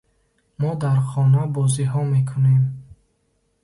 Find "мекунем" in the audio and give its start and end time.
2.15-2.63